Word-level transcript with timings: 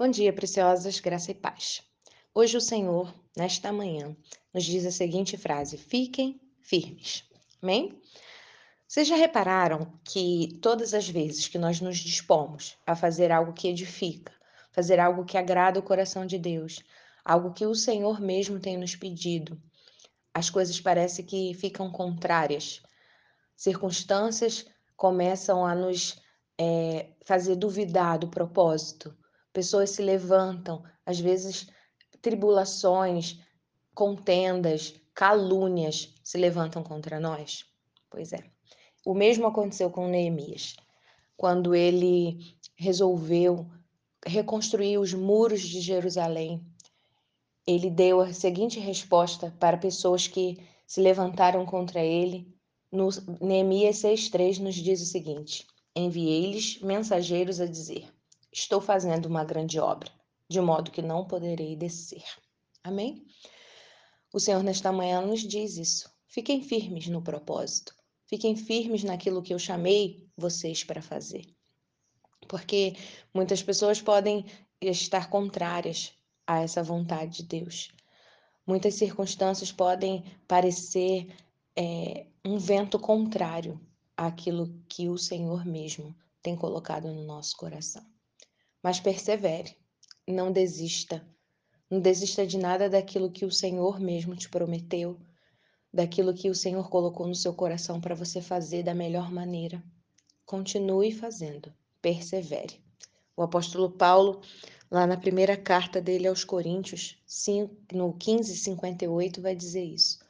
Bom 0.00 0.08
dia, 0.08 0.32
preciosas, 0.32 1.00
graça 1.00 1.32
e 1.32 1.34
paz. 1.34 1.82
Hoje 2.32 2.56
o 2.56 2.60
Senhor, 2.60 3.12
nesta 3.36 3.72
manhã, 3.72 4.16
nos 4.54 4.62
diz 4.62 4.86
a 4.86 4.92
seguinte 4.92 5.36
frase: 5.36 5.76
Fiquem 5.76 6.40
firmes. 6.60 7.24
Amém? 7.60 8.00
Vocês 8.86 9.08
já 9.08 9.16
repararam 9.16 9.98
que 10.04 10.56
todas 10.62 10.94
as 10.94 11.08
vezes 11.08 11.48
que 11.48 11.58
nós 11.58 11.80
nos 11.80 11.98
dispomos 11.98 12.76
a 12.86 12.94
fazer 12.94 13.32
algo 13.32 13.52
que 13.52 13.66
edifica, 13.66 14.32
fazer 14.70 15.00
algo 15.00 15.24
que 15.24 15.36
agrada 15.36 15.80
o 15.80 15.82
coração 15.82 16.24
de 16.24 16.38
Deus, 16.38 16.80
algo 17.24 17.52
que 17.52 17.66
o 17.66 17.74
Senhor 17.74 18.20
mesmo 18.20 18.60
tem 18.60 18.76
nos 18.76 18.94
pedido, 18.94 19.60
as 20.32 20.48
coisas 20.48 20.80
parecem 20.80 21.24
que 21.24 21.54
ficam 21.54 21.90
contrárias. 21.90 22.80
Circunstâncias 23.56 24.64
começam 24.96 25.66
a 25.66 25.74
nos 25.74 26.22
é, 26.56 27.14
fazer 27.24 27.56
duvidar 27.56 28.16
do 28.16 28.28
propósito 28.28 29.12
pessoas 29.52 29.90
se 29.90 30.02
levantam, 30.02 30.82
às 31.04 31.18
vezes 31.18 31.68
tribulações, 32.20 33.38
contendas, 33.94 34.94
calúnias 35.14 36.14
se 36.22 36.38
levantam 36.38 36.82
contra 36.82 37.18
nós. 37.18 37.64
Pois 38.10 38.32
é. 38.32 38.38
O 39.04 39.14
mesmo 39.14 39.46
aconteceu 39.46 39.90
com 39.90 40.08
Neemias, 40.08 40.76
quando 41.36 41.74
ele 41.74 42.56
resolveu 42.76 43.66
reconstruir 44.24 44.98
os 44.98 45.14
muros 45.14 45.62
de 45.62 45.80
Jerusalém. 45.80 46.64
Ele 47.66 47.90
deu 47.90 48.20
a 48.20 48.32
seguinte 48.32 48.78
resposta 48.78 49.54
para 49.58 49.76
pessoas 49.76 50.26
que 50.26 50.58
se 50.86 51.00
levantaram 51.00 51.64
contra 51.66 52.00
ele. 52.04 52.54
No 52.90 53.08
Neemias 53.40 53.96
6:3 53.96 54.58
nos 54.58 54.74
diz 54.74 55.00
o 55.02 55.06
seguinte: 55.06 55.66
Enviei-lhes 55.94 56.80
mensageiros 56.80 57.60
a 57.60 57.66
dizer: 57.66 58.12
Estou 58.52 58.80
fazendo 58.80 59.26
uma 59.26 59.44
grande 59.44 59.78
obra, 59.78 60.10
de 60.48 60.60
modo 60.60 60.90
que 60.90 61.02
não 61.02 61.26
poderei 61.26 61.76
descer. 61.76 62.24
Amém? 62.82 63.26
O 64.32 64.40
Senhor, 64.40 64.62
nesta 64.62 64.90
manhã, 64.92 65.20
nos 65.20 65.40
diz 65.40 65.76
isso. 65.76 66.10
Fiquem 66.26 66.62
firmes 66.62 67.08
no 67.08 67.22
propósito. 67.22 67.94
Fiquem 68.26 68.56
firmes 68.56 69.02
naquilo 69.04 69.42
que 69.42 69.54
eu 69.54 69.58
chamei 69.58 70.28
vocês 70.36 70.84
para 70.84 71.00
fazer. 71.00 71.46
Porque 72.46 72.94
muitas 73.32 73.62
pessoas 73.62 74.00
podem 74.00 74.44
estar 74.80 75.30
contrárias 75.30 76.12
a 76.46 76.60
essa 76.60 76.82
vontade 76.82 77.38
de 77.38 77.42
Deus. 77.44 77.90
Muitas 78.66 78.94
circunstâncias 78.94 79.72
podem 79.72 80.24
parecer 80.46 81.34
é, 81.74 82.26
um 82.44 82.58
vento 82.58 82.98
contrário 82.98 83.80
àquilo 84.16 84.82
que 84.88 85.08
o 85.08 85.16
Senhor 85.16 85.64
mesmo 85.64 86.14
tem 86.42 86.54
colocado 86.54 87.12
no 87.12 87.24
nosso 87.24 87.56
coração. 87.56 88.04
Mas 88.80 89.00
persevere, 89.00 89.76
não 90.26 90.52
desista. 90.52 91.26
Não 91.90 92.00
desista 92.00 92.46
de 92.46 92.56
nada 92.56 92.88
daquilo 92.88 93.30
que 93.30 93.44
o 93.44 93.50
Senhor 93.50 93.98
mesmo 93.98 94.36
te 94.36 94.48
prometeu, 94.48 95.18
daquilo 95.92 96.32
que 96.32 96.48
o 96.48 96.54
Senhor 96.54 96.88
colocou 96.88 97.26
no 97.26 97.34
seu 97.34 97.52
coração 97.52 98.00
para 98.00 98.14
você 98.14 98.40
fazer 98.40 98.84
da 98.84 98.94
melhor 98.94 99.32
maneira. 99.32 99.82
Continue 100.46 101.12
fazendo, 101.12 101.72
persevere. 102.00 102.80
O 103.36 103.42
apóstolo 103.42 103.90
Paulo, 103.90 104.42
lá 104.88 105.06
na 105.06 105.16
primeira 105.16 105.56
carta 105.56 106.00
dele 106.00 106.28
aos 106.28 106.44
Coríntios, 106.44 107.18
no 107.92 108.12
15:58, 108.12 109.40
vai 109.40 109.56
dizer 109.56 109.84
isso. 109.84 110.20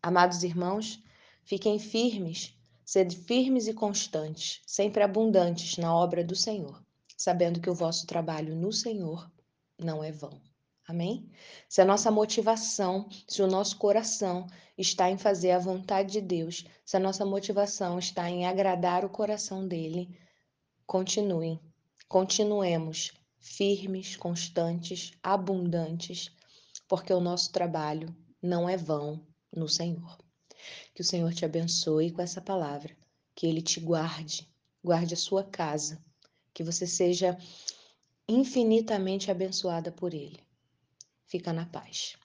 Amados 0.00 0.44
irmãos, 0.44 1.02
fiquem 1.42 1.80
firmes, 1.80 2.54
sede 2.84 3.16
firmes 3.16 3.66
e 3.66 3.74
constantes, 3.74 4.60
sempre 4.66 5.02
abundantes 5.02 5.76
na 5.78 5.92
obra 5.92 6.22
do 6.22 6.36
Senhor 6.36 6.80
sabendo 7.18 7.60
que 7.60 7.68
o 7.68 7.74
vosso 7.74 8.06
trabalho 8.06 8.54
no 8.54 8.72
Senhor 8.72 9.28
não 9.76 10.04
é 10.04 10.12
vão. 10.12 10.40
Amém? 10.86 11.28
Se 11.68 11.80
a 11.82 11.84
nossa 11.84 12.12
motivação, 12.12 13.08
se 13.26 13.42
o 13.42 13.48
nosso 13.48 13.76
coração 13.76 14.46
está 14.78 15.10
em 15.10 15.18
fazer 15.18 15.50
a 15.50 15.58
vontade 15.58 16.12
de 16.12 16.20
Deus, 16.20 16.64
se 16.84 16.96
a 16.96 17.00
nossa 17.00 17.26
motivação 17.26 17.98
está 17.98 18.30
em 18.30 18.46
agradar 18.46 19.04
o 19.04 19.10
coração 19.10 19.66
dele, 19.66 20.16
continuem, 20.86 21.60
continuemos 22.08 23.12
firmes, 23.40 24.16
constantes, 24.16 25.10
abundantes, 25.20 26.30
porque 26.86 27.12
o 27.12 27.20
nosso 27.20 27.50
trabalho 27.50 28.14
não 28.40 28.68
é 28.68 28.76
vão 28.76 29.26
no 29.52 29.68
Senhor. 29.68 30.16
Que 30.94 31.02
o 31.02 31.04
Senhor 31.04 31.34
te 31.34 31.44
abençoe 31.44 32.12
com 32.12 32.22
essa 32.22 32.40
palavra, 32.40 32.96
que 33.34 33.44
ele 33.44 33.60
te 33.60 33.80
guarde, 33.80 34.48
guarde 34.82 35.14
a 35.14 35.16
sua 35.16 35.42
casa 35.42 36.00
que 36.58 36.64
você 36.64 36.88
seja 36.88 37.38
infinitamente 38.28 39.30
abençoada 39.30 39.92
por 39.92 40.12
Ele. 40.12 40.40
Fica 41.24 41.52
na 41.52 41.64
paz. 41.66 42.16